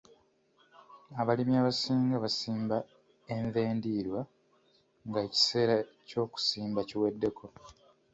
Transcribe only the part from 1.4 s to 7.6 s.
abasinga basimba envendiirwa nga ekiseera ky'okusimba kiweddeko.